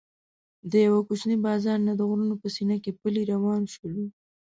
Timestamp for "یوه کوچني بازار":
0.87-1.77